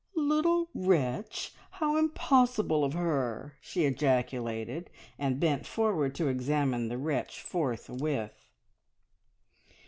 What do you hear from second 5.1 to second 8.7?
and bent forward to examine the wretch forthwith.